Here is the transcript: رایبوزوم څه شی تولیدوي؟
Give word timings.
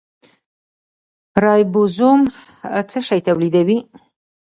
رایبوزوم 1.43 2.19
څه 2.89 2.99
شی 3.07 3.19
تولیدوي؟ 3.27 3.77